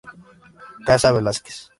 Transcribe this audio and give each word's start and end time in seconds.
Casa 0.87 1.11
Velázquez. 1.15 1.57